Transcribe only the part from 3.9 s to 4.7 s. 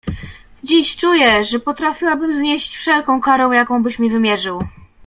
mi wymierzył.